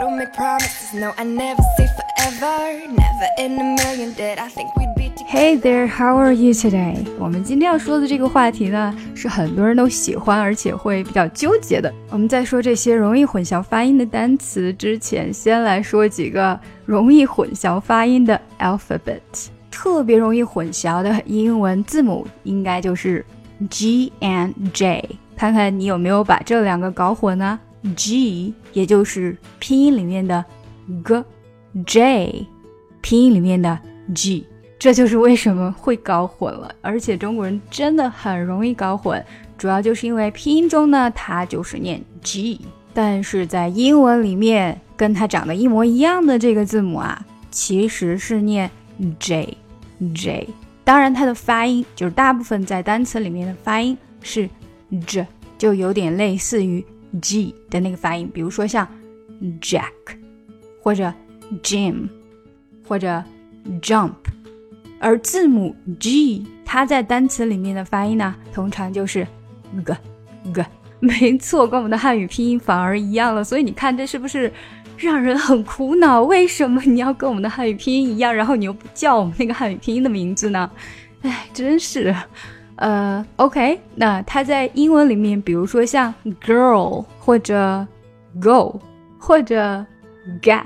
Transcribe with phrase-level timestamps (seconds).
[0.00, 2.88] don't make promises, no, I never say forever.
[2.88, 5.28] Never in a million did I think we'd be together.
[5.28, 7.04] Hey there, how are you today？
[7.18, 11.92] 我们今天要说的这个话题呢，是很多人都喜欢，而且会比较纠结的。
[12.08, 19.20] 我们在说这些容易混淆发音的单词之前，先来说几个容易混淆发音的 alphabet。
[19.70, 23.24] 特别容易混淆的英文字母应该就是
[23.68, 25.06] G and J。
[25.36, 27.58] 看看你有没有把这两个搞混呢
[27.96, 30.44] ？G 也就是拼音里面的
[31.04, 32.46] g，J
[33.00, 33.78] 拼音里面的
[34.14, 34.46] G。
[34.78, 39.22] 这就是为什么会搞混了，而且中国人真的很容易搞混，
[39.58, 42.62] 主要就是因为拼音中呢，它就是念 G，
[42.94, 48.70] 但是在英文里面跟它长得一模一样的这个字母啊，其实是念
[49.18, 50.48] J，J。
[50.82, 54.48] 当然，它的发音就是大部分在单词里面的发音是
[55.06, 55.26] J，
[55.58, 56.82] 就有点类似于
[57.20, 58.86] G 的那个发音，比如说像
[59.60, 59.82] Jack，
[60.82, 61.12] 或者
[61.62, 62.08] Jim，
[62.86, 63.22] 或者
[63.80, 64.12] Jump。
[64.98, 69.26] 而字母 G，它在单词里面的发音呢，通常就是
[69.84, 69.94] g
[70.52, 70.64] g。
[71.00, 73.42] 没错，跟我们的汉语拼音反而一样了。
[73.42, 74.52] 所以你看，这是不是
[74.98, 76.22] 让人很苦恼？
[76.24, 80.70] 为什么你要跟我们的汉语拼音一样，然后你又不叫我们那个汉语拼音的名字呢？
[81.22, 82.14] 哎，真是。
[82.80, 86.12] 呃，OK，那它在英文里面，比如说像
[86.44, 87.86] girl 或者
[88.42, 88.80] go
[89.18, 89.86] 或者
[90.42, 90.64] get，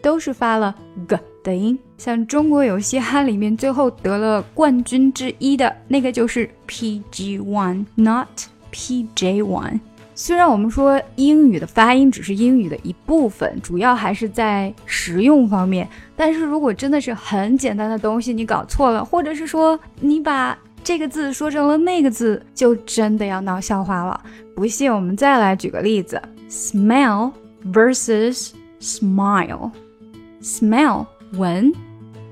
[0.00, 0.74] 都是发了
[1.08, 1.18] g。
[1.42, 8.26] 的音，像中国有嘻哈里面最后得了冠军之一的那个就是 PG One，not
[8.72, 9.78] PJ One。
[10.16, 24.22] 虽然我们说英语的发音只是英语的一部分，主要还是在实用方面，但是如果真的是很简单的东西你搞错了，或者是说你把这个字说成了那个字，就真的要闹笑话了。
[24.54, 27.32] 不信，我们再来举个例子：smell
[27.72, 31.06] versus smile，smell。
[31.32, 31.72] 闻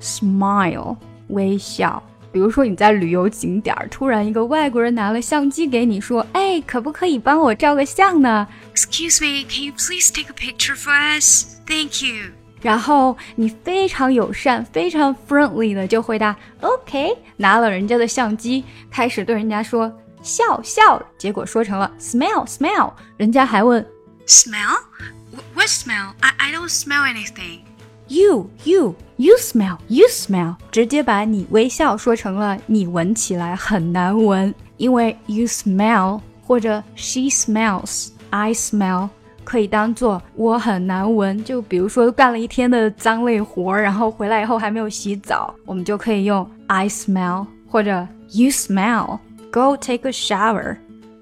[0.00, 0.96] ，smile，
[1.30, 2.00] 微笑。
[2.30, 11.56] 比如说你在旅游景点儿，突然一个外国人拿了相机给你，说：“哎，可不可以帮我照个相呢？”Excuse me, can you please take a picture for us?
[11.66, 12.43] Thank you.
[12.64, 19.92] 然后你非常友善、非常 friendly 的就回答 “OK”，拿了人家的相机，开始对人家说
[20.22, 23.86] 笑笑，结果说成了 smell smell，人家还问
[24.26, 24.78] smell
[25.52, 26.12] what smell?
[26.20, 27.58] I I don't smell anything.
[28.08, 39.10] You, you, you smell, you smell，直接把你微笑说成了你闻起来很难闻，因为 you smell 或者 she smells, I smell
[39.44, 41.42] 可以当做我很难闻。
[41.44, 49.18] 就比如说干了一天的脏累活，然后回来以后还没有洗澡，我们就可以用 I smell 或者 you smell.
[49.52, 50.76] Go take a shower.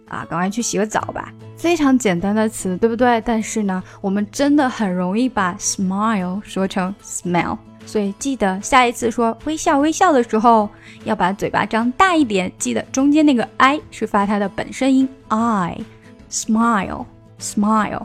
[0.09, 1.33] 啊，赶快去洗个澡吧！
[1.57, 3.19] 非常简单的词，对不对？
[3.25, 7.57] 但是呢，我们真的很容易把 smile 说成 smell，
[7.87, 10.69] 所以记得下一次说微笑微笑的时候，
[11.05, 15.87] 要把嘴巴张大一点，记得中间那个 i 是发它的本声音 I，smile
[16.31, 17.07] smile
[17.41, 18.03] smile。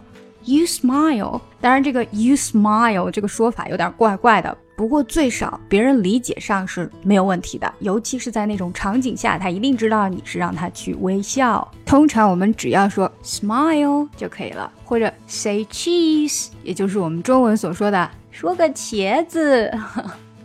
[0.48, 4.58] You smile，当然，这个 you smile 这个说法有点怪怪的。
[4.78, 11.70] 不过最少别人理解上是没有问题的，尤其是在那种场景下，他一定知道你是让他去微笑。
[11.86, 19.70] 通常我们只要说 smile 就可以了，或者 say cheese，也就是我们中文所说的说个茄子。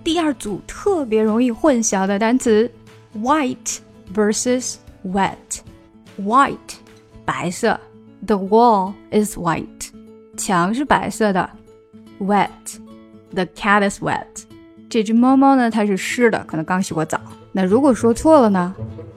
[0.02, 2.68] 第二组特别容易混淆的单词
[3.18, 3.78] ：white
[4.12, 6.56] versus wet，white
[7.24, 7.78] 白色
[8.26, 9.91] ，the wall is white，
[10.36, 11.48] 墙是白色的
[12.20, 12.48] ，wet。
[13.34, 14.26] The cat is wet。
[14.88, 17.20] 这只猫猫呢，它是湿的，可能刚洗过澡。
[17.52, 18.74] 那如果说错了呢？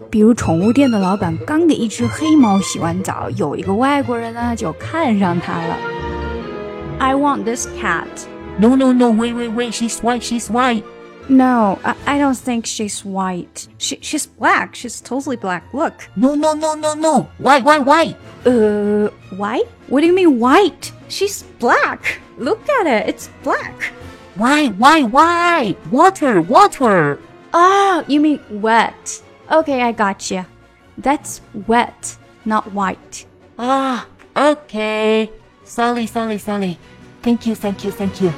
[0.10, 5.78] 比如宠物店的老板刚给一只黑猫洗完澡，有一个外国人呢就看上它了。
[7.00, 8.06] I want this cat.
[8.58, 9.12] No, no, no.
[9.12, 9.74] Wait, wait, wait.
[9.74, 10.22] She's white.
[10.22, 10.84] She's white.
[11.28, 13.68] No, I, I don't think she's white.
[13.78, 14.76] She, she's black.
[14.76, 15.74] She's totally black.
[15.74, 16.08] Look.
[16.16, 17.30] No, no, no, no, no.
[17.40, 18.16] White, white, white.
[18.46, 19.68] Uh, white?
[19.88, 20.92] What do you mean white?
[21.08, 22.20] She's black.
[22.38, 23.10] Look at it.
[23.10, 23.92] It's black.
[24.36, 25.76] Why, why, why?
[25.90, 27.20] Water, water.
[27.54, 29.24] Oh, you mean wet.
[29.50, 30.46] Okay, I got you.
[30.98, 33.26] That's wet, not white.
[33.58, 35.32] Ah, okay.
[35.64, 36.78] Sorry, sorry, sorry.
[37.22, 38.34] Thank you, thank you, thank you.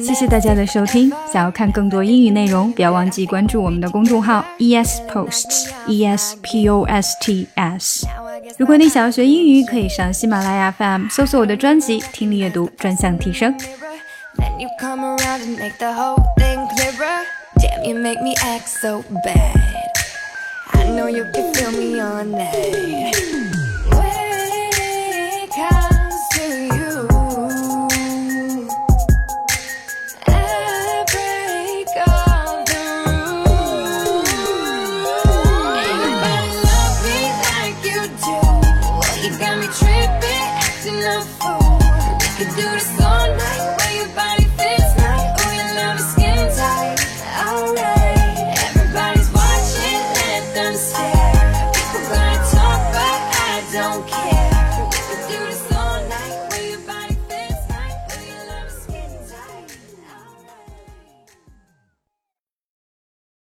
[0.00, 8.04] 谢谢大家的收听，想要看更多英语内容，不要忘记关注我们的公众号，ES Posts，E S POS TS。
[8.58, 13.54] 如果你想要学英语可以上喜马拉雅 fm 搜索我的专辑听力阅读专项提升。
[20.72, 23.49] I know you can fill me all night
[41.40, 41.58] through.
[42.20, 44.49] We could do this all night, where your body.